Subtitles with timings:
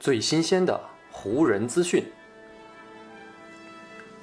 [0.00, 0.80] 最新鲜的
[1.10, 2.02] 湖人资讯，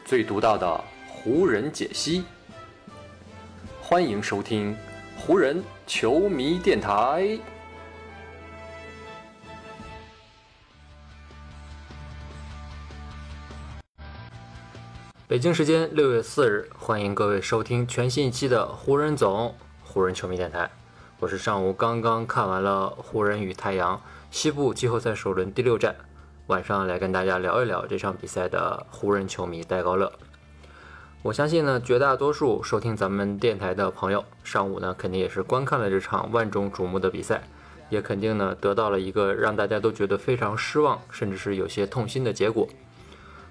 [0.04, 2.24] 最独到的湖人解析。
[3.80, 4.76] 欢迎收听
[5.20, 7.40] 湖人球迷电台。
[15.28, 20.72] 北京时间六月四日，欢迎各位收听全新一期的湖人总湖人球迷电台。
[21.20, 24.00] 我是上午刚刚看完了湖人与太阳
[24.30, 25.96] 西部季后赛首轮第六战，
[26.46, 30.14] 晚上来跟大家聊一聊这场比赛的湖人球迷戴高乐。
[31.24, 37.42] 我相信呢，绝大多数收听咱们电台的朋友，上午呢肯定也是观看了这场万众瞩目的比赛，
[37.90, 42.68] 也肯定呢得到了一个让大家都觉得非常失望，甚至是有些痛心的结果。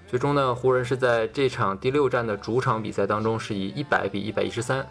[0.07, 4.87] 最终呢，湖人是在这场第六战的主场比赛当中，是以一百比一百一十三，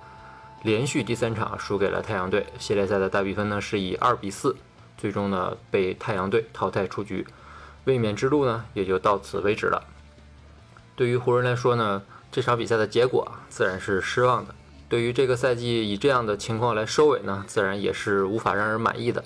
[0.62, 2.46] 连续第三场输给了太阳队。
[2.58, 4.56] 系列赛的大比分呢是以二比四，
[4.96, 7.26] 最终呢被太阳队淘汰出局，
[7.84, 9.84] 卫冕之路呢也就到此为止了。
[10.94, 14.54] 对于湖人来说呢，这场比赛的结果自然是失望的。
[14.88, 19.24] 对于这个赛季以这样的情况来收尾呢，自然也是无法让人满意的。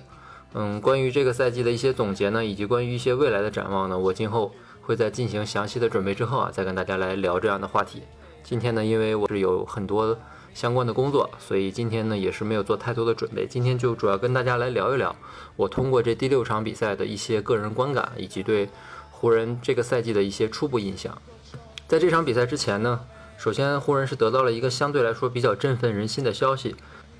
[0.55, 4.53] 嗯，关于这个赛季的一些总结呢，以及关于一些未来的展望呢，我今后。
[4.83, 8.03] 会在进行详细的准备之后啊，再跟大家来聊这样的话题。
[8.42, 10.19] 今天呢，因为我是有很多
[10.55, 13.47] 相关的工作，所以今天呢也是没有做太多的准备。
[13.47, 15.15] 今天就主要跟大家来聊一聊
[15.56, 18.69] 我通过这第六场比赛的一些个人观感，以及对
[19.11, 21.17] 湖人这个赛季的一些初步印象。
[21.89, 23.01] 在这场比赛之前呢，
[23.37, 26.77] 首先湖人是得到了一个相对来说比较振奋人心的消息。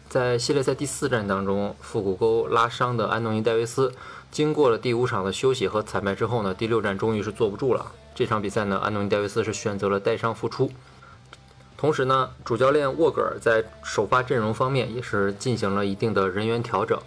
[0.09, 3.93] 在系列赛第四战当中，腹股沟拉伤的安东尼·戴维斯，
[4.31, 7.93] 经过了第五场的休息和惨败之后呢，第六战终于是坐不住了。
[8.13, 10.69] 这场比赛呢，安东尼·戴维斯是选择了带伤复出。
[11.81, 17.01] 同时呢，主教练沃格尔在首发阵容方面也是进行了一定的人员调整。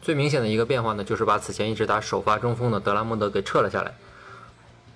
[0.00, 3.94] 最明显的一个变化呢，就是把此前一直打首发中锋的德拉蒙德给撤了下来，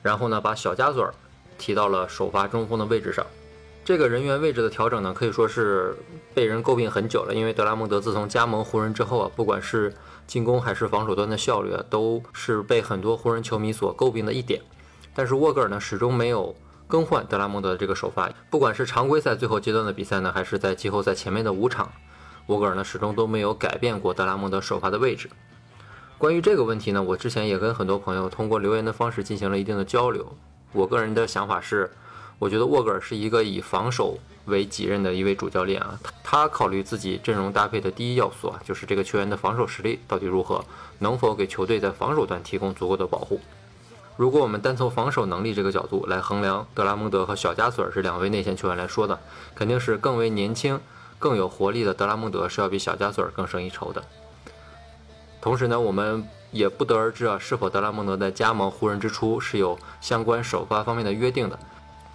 [0.03, 1.13] 然后呢，把小加索尔
[1.59, 3.27] 提到了首发中锋的位置上。
[3.85, 5.95] 这个人员位置的调整呢，可以说是
[6.33, 7.35] 被人诟病很久了。
[7.35, 9.95] 因为德拉蒙德自从加盟湖人之后啊，不管是
[10.27, 14.63] 进攻还是防守端的效率啊，都是被很多湖人球迷所诟病的一点。
[15.15, 16.57] 但是沃格尔呢，始终没有
[16.91, 18.31] 更换德拉蒙德的这个首发。
[18.51, 21.91] 不管是常规赛最后阶段的比赛呢，还是在季后赛前面的五场，
[22.49, 25.31] 沃格尔呢始终都没有改变过德拉蒙德首发的位置。
[26.19, 30.37] 关于这个问题呢，我之前也跟很多朋友通过留言的方式进行了一定的交流。
[30.73, 31.91] 我个人的想法是。
[32.41, 40.65] 我觉得沃格尔是一个以防守为己任的一位主教练啊，他考虑自己阵容搭配的第一要素啊，就是这个球员的防守实力到底如何，
[41.01, 43.39] 能否给球队在防守端提供足够的保护。
[44.21, 49.19] 如果我们单从防守能力这个角度来衡量德拉蒙德和小加索尔这两位内线球员来说的，
[49.55, 50.79] 肯定是更为年轻、
[51.19, 54.05] 更有活力的德拉蒙德是要比小加索尔更胜一筹的。
[55.41, 61.59] 同时呢，我们也不得而知啊，是否德拉蒙德在加盟湖人之初是有相关首发方面的约定的。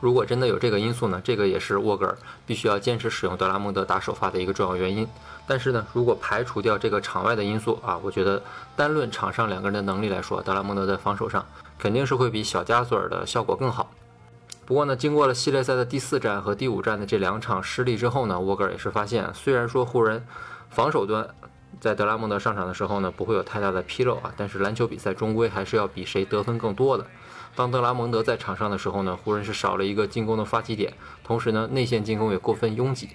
[0.05, 5.07] 如果真的有这个因素呢，这个也是沃格尔必须要坚持使用德拉蒙德打首发的一个重要原因。
[5.47, 8.39] 但是呢，如果排除掉这个场外的因素啊，我觉得
[8.75, 11.43] 单论场上两个人的能力来说，德拉蒙德在防守上
[11.79, 13.89] 肯定是会比小加索尔的效果更好。
[14.67, 20.23] 不过呢，经过了系列赛的第四战和第五战的这两场失利之后呢，沃格尔也是发现，虽然说湖人
[20.69, 21.27] 防守端
[21.81, 27.03] 在德拉蒙德上场的时候呢不会有太大的纰漏啊，但是篮球比赛终归还是要比谁得分更多的。
[27.55, 30.93] 当德拉蒙德在场上的时候呢，湖人是少了一个进攻的发起点，
[31.23, 33.09] 同时呢，内线进攻也过分拥挤。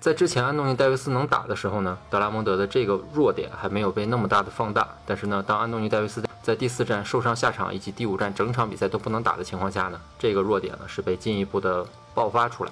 [0.00, 4.88] 在之前安东尼戴维斯能打的时候呢，德拉蒙德的这个弱点还没有被那么大的放大。
[5.04, 12.70] 但是呢，当安东尼戴维斯在第四战受伤下场，以及第五战整场比赛都不能打的情况下呢，这个弱点呢是被进一步的爆发出来。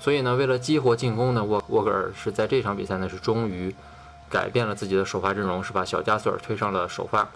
[0.00, 3.72] 所以呢，为了激活进攻呢，沃沃格尔是在这场比赛呢是终于
[4.30, 7.28] 改变了自己的首发阵容，是把小加索尔推上了首发。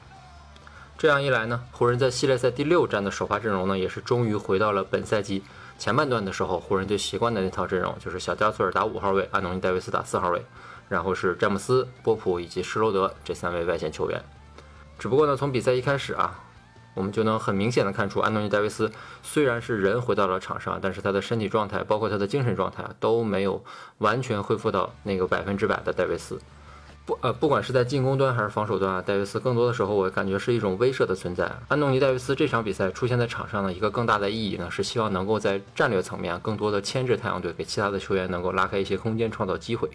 [0.97, 5.43] 这样一来呢，湖人在系列赛第六战的首发阵容呢，也是终于回到了本赛季
[5.77, 10.45] 前半段的时候，湖人最习惯的那套阵容，就是小加索尔打五号位，安东尼戴维斯打四号位，
[10.89, 14.23] 然后是詹姆斯、波普以及施罗德这三位外线球员。
[14.99, 16.45] 只不过呢，从比赛一开始啊，
[16.95, 18.91] 我们就能很明显的看出，安东尼戴维斯
[19.23, 23.63] 虽然是人回到了场上，但是他的身体状态，包括他的精神状态，都没有
[23.99, 26.39] 完全恢复到那个百分之百的戴维斯。
[27.07, 31.53] 不呃，不管是在进攻端还是防守端啊，戴维斯更多的时候我感觉是一种威慑的存在。
[31.69, 39.91] 安东尼·戴维斯这场比赛出现在场上的一个更大的意义呢，是希望能够在战略层面更多的牵制太阳队，给其他的球员能够拉开一些空间，创造机会。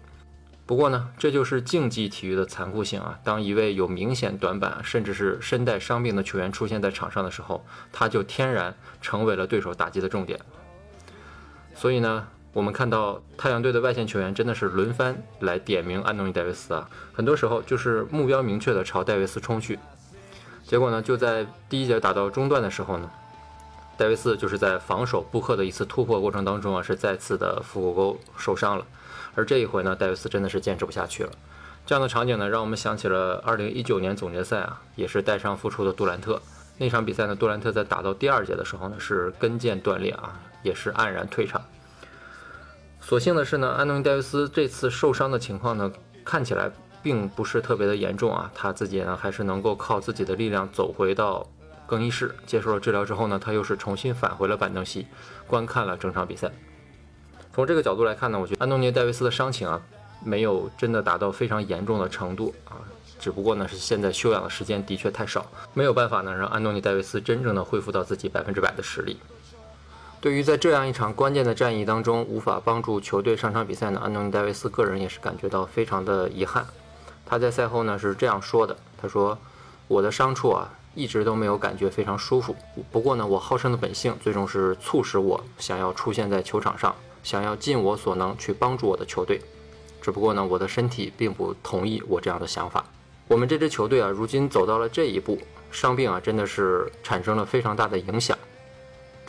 [0.66, 3.18] 不过呢，这就是竞技体育的残酷性啊！
[3.24, 10.38] 当一位有明显短板甚至是身带伤病的球员出现在场上的时候，他就天然成为了对手打击的重点。
[11.74, 12.28] 所以呢。
[12.52, 19.78] 我们看到太阳队的外线球员真的是轮番来点名安东尼·戴维斯啊，很多时候就是目标明确的朝戴维斯冲去。
[20.64, 23.08] 结果呢，就在第一节打到中段的时候呢，
[23.96, 28.84] 戴维斯就是在防守布克的一次突破过程当中啊，是再次的腹股沟受伤了。
[29.36, 31.30] 而这一回呢，戴维斯真的是坚持不下去了。
[31.86, 36.42] 这样的场景呢，让我们想起了2019年总决赛啊，也是带伤复出的杜兰特。
[36.78, 41.62] 那场比赛呢，杜兰特在打到第二节的时候呢，是跟腱断裂啊，也是黯然退场。
[43.00, 45.90] 所幸的是呢，安东尼·戴维斯这次受伤的情况呢，
[46.24, 46.70] 看起来
[47.02, 51.44] 并不是特别的严重啊，他自己呢还是能够靠自己的力量走回到
[51.86, 55.06] 更衣室，接受了治疗之后呢，他又是重新返回了板凳席，
[55.46, 56.52] 观看了整场比赛。
[57.52, 59.82] 从这个角度来看呢，我觉得安东尼·戴维斯的伤情啊，
[60.22, 62.78] 没有真的达到非常严重的程度啊，
[63.18, 69.18] 只不过呢是现在休养的时间的确太少，没有办法呢让安东尼·戴维斯真正的恢复到自己百分之百的实力。
[70.20, 76.66] 对于在这样一场关键的战役当中无法帮助球队上场比赛呢，安东尼·戴维斯个人也是感觉到非常的遗憾。
[77.24, 79.38] 他在赛后呢是这样说的：“他说，
[79.88, 82.54] 我的伤处啊一直都没有感觉非常舒服，
[82.92, 89.42] 不过呢我好胜的本性最终是促使我想要出现在球场上。”想要尽我所能去帮助我的球队，
[90.00, 92.82] 只不过呢，我的身体并不同意我这样的想法。
[93.28, 95.38] 我们这支球队啊，如今走到了这一步，
[95.70, 98.38] 伤病啊，真的是产生了非常大的影响。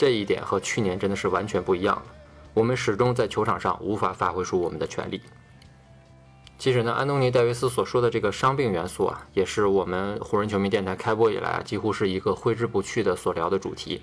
[0.02, 2.04] 这一点和去年真的是完全不一样了。
[2.56, 5.22] 我们始终在球场上无法发挥出我们的全力。
[6.58, 14.02] 其实呢，安东尼·戴维斯所说的这个伤病元素啊，也是我们湖人球迷电台开播以来啊，几乎是一个挥之不去的所聊的主题。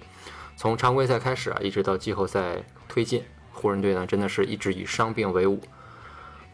[0.56, 3.24] 从常规赛开始啊，一直到季后赛推进。
[3.52, 5.60] 湖人队呢，真的是一直以伤病为伍。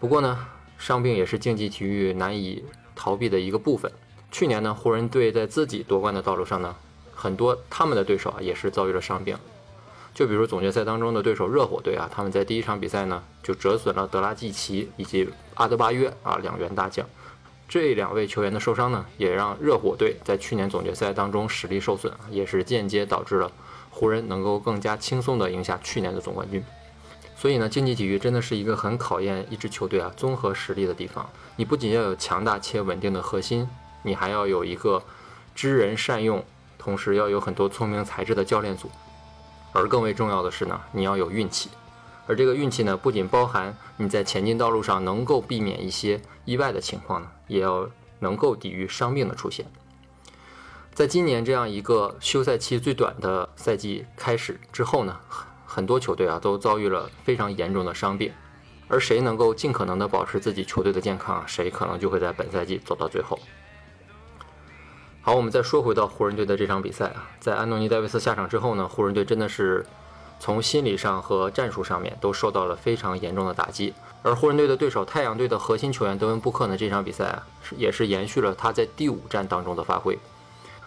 [0.00, 0.47] 不过呢，
[0.79, 2.64] 伤病也是竞技体育难以
[2.97, 3.93] 逃避的一个部分。
[4.32, 6.75] 去年呢，湖人队在自己夺冠的道路上呢，
[7.14, 9.37] 很多他们的对手啊也是遭遇了伤病。
[10.14, 17.05] 就比如总决赛当中的对手热火队啊，他们在第一场比赛呢就折损了德拉季奇以及阿德巴约啊两员大将。
[17.66, 23.50] 这两位球员的受伤呢，也让热火队在去年总决赛当中实力受损，也是间接导致了
[23.90, 26.62] 湖人能够更加轻松地赢下去年的总冠军。
[27.37, 31.28] 所以呢，竞技体育真的是一个很考验一支球队啊综合实力的地方。
[31.56, 33.69] 你不仅要有强大且稳定的核心，
[34.02, 35.02] 你还要有一个
[35.55, 36.44] 知人善用，
[36.84, 38.90] 同时要有很多聪明才智的教练组。
[39.72, 41.70] 而更为重要的是呢，你要有运气。
[42.26, 47.88] 而这个运气呢，不仅包含你在前进道路上能够避免一些意外的情况呢，也要
[48.19, 49.64] 能够抵御伤病的出现。
[50.92, 55.19] 在今年这样一个休赛期最短的赛季开始之后呢？
[55.66, 58.30] 很多球队啊都遭遇了非常严重的伤病，
[58.87, 63.40] 而谁能够尽可能的保持自己球队的健康，谁可能就会在本赛季走到最后。
[65.26, 69.82] 好，我们再说回到湖人队的这场比赛啊，在安东尼戴维斯下场之后呢，湖人队真的是
[70.38, 73.94] 从心理上和战术上面都受到了非常严重的打击。
[74.23, 80.19] 而湖人队的对手太阳队的核心球员德文布克呢，这场比赛啊是也是延续了他在第五战当中的发挥。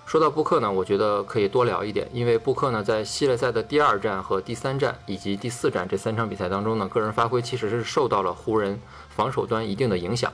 [0.05, 8.79] 说到布克呢，我觉得可以多聊一点，因为布克呢在系列赛的第二战和第三战以及第四战这三场比赛当中呢，个人发挥其实是受到了湖人
[9.09, 10.31] 防守端一定的影响。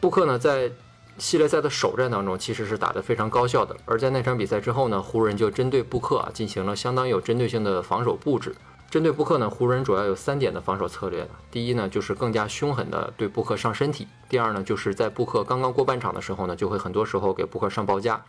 [0.00, 0.70] 布克呢在
[1.18, 8.54] 系列赛的首战当中其实是打得非常高效的，而在那场比赛之后呢，湖人就针对布克啊进行了相当有针对性的防守布置。
[8.90, 11.28] 针对布克呢，湖人主要有三点的防守策略。
[11.50, 18.22] 第一呢，就是更加凶狠的对布克上身体；第二呢，就是在布克刚刚过半场的时候呢，就会很多时候给布克上包夹。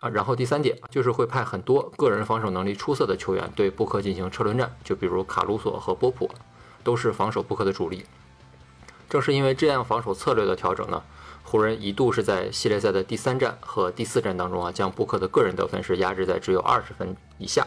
[0.00, 6.30] 啊，然后第三点就是会派很多个人防守能力出色的球员对布克进行车轮战，就比如卡鲁索和波普，
[6.82, 8.04] 都是防守布克的主力。
[9.10, 11.02] 正是因为这样防守策略的调整呢，
[11.50, 17.66] 湖人一度是在系列赛的第三战和第四战当中啊，将布克的个人得分是压制在只有二十分以下。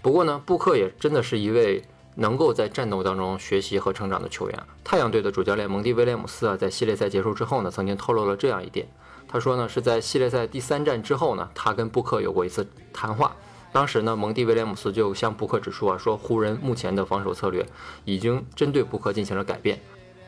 [0.00, 1.82] 不过呢，布克也真的是一位
[2.14, 4.62] 能够在战斗当中学习和成长的球员。
[4.84, 8.86] 太阳队的主教练蒙蒂威廉姆斯啊，在系列赛结束之后呢，曾经透露了这样一点。
[9.26, 13.34] 他说呢，是在系列赛第三战之后呢，他跟布克有过一次谈话。
[13.72, 17.66] 当时呢，蒙蒂威廉姆斯就向布克指出啊，说湖人目前的防守策略
[18.04, 19.80] 已经针对布克进行了改变。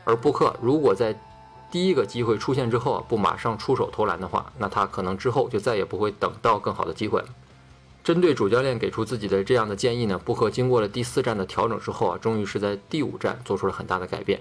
[0.02, 1.16] 而布克如果在
[1.70, 7.26] 第一个机会出现之后啊，不马上出手投篮的话，那他可能之后就再也不会等到更好的机会了。
[8.02, 14.40] 针对主教练给出自己的这样的建议呢，布克经过了第四站的调整之后啊，终于是在第五站做出了很大的改变。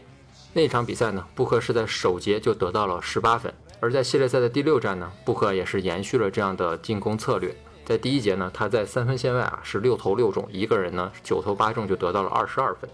[0.53, 3.53] 那场比赛呢，布克是在首节就得到了十八分。
[3.79, 7.53] 而在系列赛的第六站呢，布克也是延续了这样的进攻策略。
[7.85, 12.89] 在第一节呢，他在三分线外啊是六投六中，一个人呢九投八中就得到了二十二分。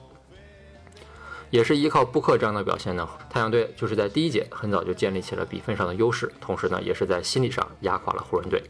[1.53, 8.63] 也是依靠布克这样的表现呢，太阳队就是在第一节很早就建立起了比分上的优势，同时呢也是在心理上压垮了湖人队。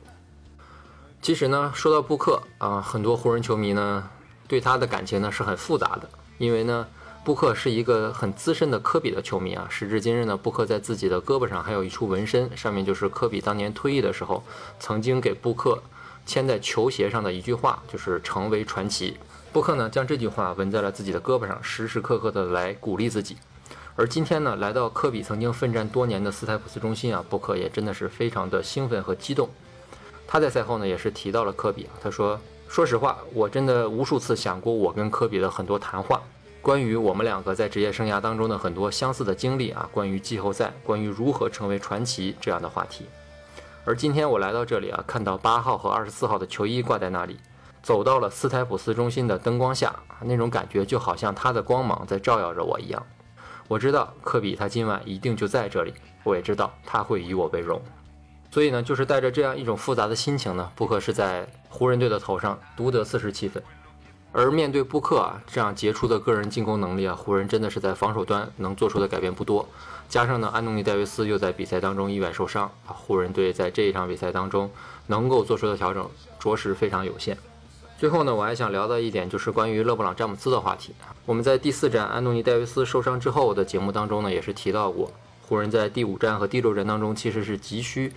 [1.22, 4.10] 其实呢，说到布克啊，很多湖人球迷呢
[4.50, 6.86] 对他的感情呢是很复杂的，因为呢。
[7.26, 9.66] 布克是一个很资深的科比的球迷啊。
[9.70, 14.44] 时至今日呢，布克在自己的胳膊上还有一处纹身，上面就是科比当年退役的时候
[14.78, 15.82] 曾经给布克
[16.26, 19.16] 签在球鞋上的一句话，就是“成为传奇”。
[19.54, 23.38] 布克呢，将这句话纹在了自己的胳膊上，时时刻刻的来鼓励自己。
[23.96, 29.48] 而今天呢，来到科比曾经奋战多年的斯台普斯中心啊，布克也真的是非常的兴奋和激动。
[30.28, 36.20] 他在赛后呢，也是提到了科比，他说：“说实话，我真的无数次想过我跟科比的很多谈话，
[36.60, 43.06] 关于我们两个在职业生涯当中的很多相似的经历啊，关于季后赛，关于如何成为传奇这样的话题。
[43.86, 47.38] 而今天我来到这里啊，看到八号和二十四号的球衣挂在那里。”
[47.84, 53.06] 走到了斯台普斯中心的灯光下，那种感觉就好像他的光芒在照耀着我一样。
[53.68, 57.82] 我知道科比他今晚一定就在这里，我也知道他会以我为荣。
[58.50, 63.62] 所以呢，就是带着这样一种复杂的心情呢，布克是在湖人队的头上独得四十七分。
[64.32, 69.68] 而面对布克啊这样杰出的个人进攻能力啊，湖人真的是在防守端能做出的改变不多。
[70.08, 74.72] 加上呢，安东尼戴维斯又在比赛当中意外受伤啊，湖人队在这一场比赛当中
[75.08, 76.10] 能够做出的调整
[76.40, 77.38] 着实非常有限。
[78.04, 80.94] 最后呢，我还想聊到一点，就是关于勒布朗·詹姆斯的话题。
[81.26, 85.10] 我们在第四站安东尼·戴维斯受伤之后的节目当中呢，也是提到过，
[85.48, 88.12] 湖人在第五站和第六站当中其实是急需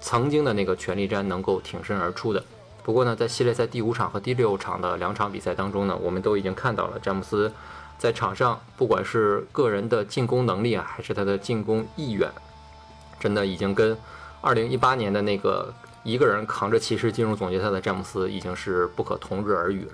[0.00, 2.42] 曾经的那个权力战能够挺身而出的。
[2.82, 7.52] 不过呢，在系列赛第五场和第六场的两场比赛当中呢，我们都已经看到了詹姆斯
[7.98, 12.26] 在场上，不管是个人的进攻能力啊，还是他的进攻意愿，
[13.20, 13.94] 真的已经跟
[14.40, 15.74] 2018年的那个。
[16.02, 19.92] 一个人扛着骑士进入总决赛的詹姆斯已经是不可同日而语了。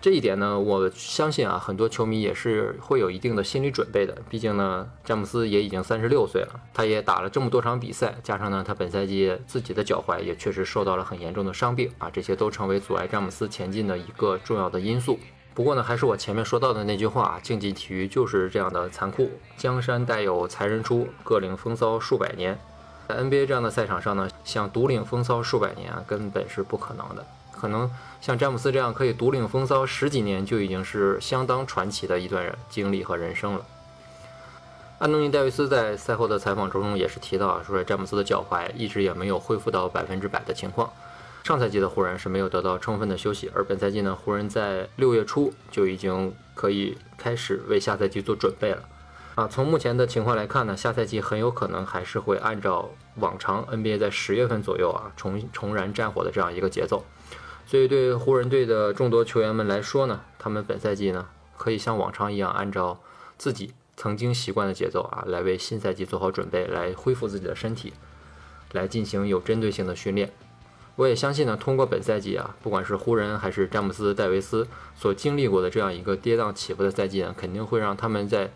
[0.00, 4.16] 这一点呢，我相信啊，很多球迷也是会有一定的心理准备的。
[4.30, 15.18] 毕竟呢，詹姆斯也已经三十六岁了，他也打了这么多场比赛，加上呢，他本赛季自己的脚踝也确实受到了很严重的伤病啊，这些都成为阻碍詹姆斯前进的一个重要的因素。
[15.52, 22.56] 不过呢，还是我前面说到的那句话，竞技体育就是这样的残酷，江山代有才人出，各领风骚数百年。
[23.08, 27.24] 在 NBA 这样的赛场上呢，想独领风骚数百年啊，根本是不可能的。
[27.50, 33.64] 可能像詹姆斯这样可以独领风骚十几年，就已经是相当传奇的一段经历和人生了。
[34.98, 40.92] 安东尼·戴维斯在赛后的采访中也是提到啊，说詹姆斯的脚踝一直也没有恢复到百分之百的情况。
[41.44, 48.82] 上赛季的湖人是没有得到充分的休息，而本赛季呢，湖人在六月初就已经可以开始为下赛季做准备了。
[49.38, 52.90] 啊，从目前的情况来看呢，下赛季很有可能还是会按照
[53.20, 57.04] 往常 NBA 在十月份左右啊重重燃战火的这样一个节奏。
[57.64, 62.98] 所以对湖人队的众多球员们来说呢，他们本赛季呢可以像往常一样，按照
[63.36, 67.92] 自己曾经习惯的节奏啊，来为新赛季做好准备，来恢复自己的身体，
[68.72, 70.32] 来进行有针对性的训练。
[70.96, 74.66] 我也相信呢，通过本赛季啊，不管是湖人还是詹姆斯、戴维斯
[74.96, 78.50] 所经历过的这样一个跌宕起伏的赛季呢，肯定会让他们在。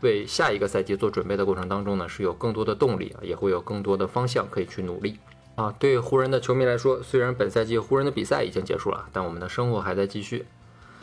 [0.00, 5.18] 为下一个赛季做准备的过程当中呢，是有更多的动力啊，也会有更多的方向可以去努力
[5.56, 5.74] 啊。
[5.78, 10.46] 对湖人的球迷来说，虽然本赛季湖人的比赛已经结束了，但我们的生活还在继续。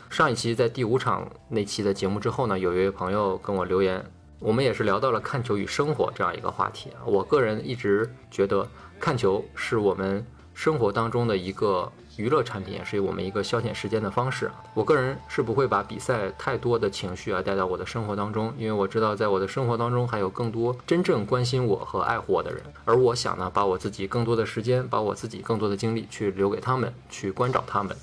[0.08, 4.04] 上一期在第五场那期的节目之后呢，有一位朋友跟我留言，
[4.38, 7.04] 我们也是聊到了看球与生活这样一个话题啊。
[7.04, 11.92] 我个人一直觉得看球是我们生活当中的一个。
[12.16, 14.50] 娱乐产品也是我们一个消遣时间的方式。
[14.72, 22.62] 我个人是不会把比赛太多的情绪啊带到我的生活当中，因为我知道在我的生活当中还有更多真正关心我和爱护我的人。
[22.86, 27.94] 而我想呢，把我自己更多的时间，把我自己更多的精力去留给他们，去关照他们。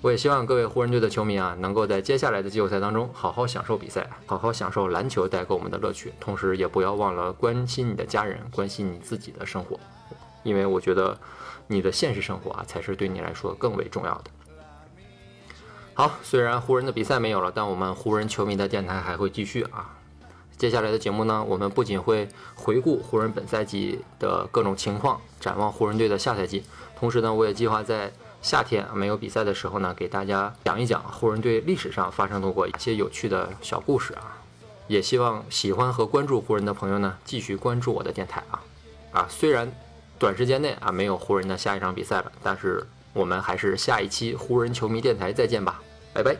[0.00, 9.76] 我也希望各位湖人队的球迷啊，能够在接下来的季后赛当中好好享受比赛，好好享受篮球带给我们的乐趣，同时也不要忘了关心你的家人，关心你自己的生活，
[10.44, 11.18] 因为我觉得。
[11.68, 14.24] 你的现实生活啊，才是对你来说更为重要的。
[15.94, 19.96] 好，虽然湖人的比赛没有了，但我们湖人球迷的电台还会继续啊。
[20.56, 26.64] 接下来的节目呢，我们不仅会回顾湖人本赛季的各种情况，展望湖人队的下赛季，
[26.96, 34.38] 同时呢，我也计划在夏天没有比赛的时候呢，给大家讲一讲湖人队历史上发生过一些有趣的小故事啊。
[34.86, 38.62] 也希望喜欢和关注湖人的朋友呢，继续关注我的电台啊
[39.10, 39.70] 啊，虽然。
[40.18, 45.80] 短时间内啊，没有湖人的下一场比赛了，但是我们还是下一期湖人球迷电台再见吧，
[46.12, 46.36] 拜拜。